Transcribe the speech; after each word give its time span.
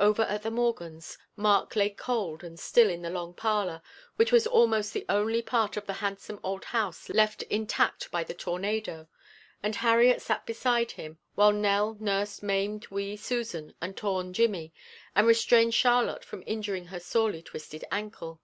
Over 0.00 0.22
at 0.22 0.42
the 0.42 0.50
Morgans 0.50 1.18
Mark 1.36 1.76
lay 1.76 1.90
cold 1.90 2.42
and 2.42 2.58
still 2.58 2.88
in 2.88 3.02
the 3.02 3.10
long 3.10 3.34
parlor, 3.34 3.82
which 4.14 4.32
was 4.32 4.46
almost 4.46 4.94
the 4.94 5.04
only 5.06 5.42
part 5.42 5.76
of 5.76 5.84
the 5.84 5.92
handsome 6.00 6.40
old 6.42 6.64
house 6.64 7.10
left 7.10 7.42
intact 7.42 8.10
by 8.10 8.24
the 8.24 8.32
tornado, 8.32 9.06
and 9.62 9.76
Harriet 9.76 10.22
sat 10.22 10.46
beside 10.46 10.92
him 10.92 11.18
while 11.34 11.52
Nell 11.52 11.94
nursed 12.00 12.42
maimed 12.42 12.86
wee 12.88 13.18
Susan 13.18 13.74
and 13.78 13.98
torn 13.98 14.32
Jimmy, 14.32 14.72
and 15.14 15.26
restrained 15.26 15.74
Charlotte 15.74 16.24
from 16.24 16.42
injuring 16.46 16.86
her 16.86 16.98
sorely 16.98 17.42
twisted 17.42 17.84
ankle. 17.92 18.40